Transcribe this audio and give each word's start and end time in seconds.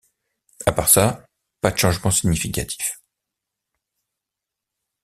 À 0.65 0.71
part 0.71 0.89
ça: 0.89 1.23
pas 1.61 1.69
de 1.69 1.77
changements 1.77 2.09
significatifs. 2.09 2.99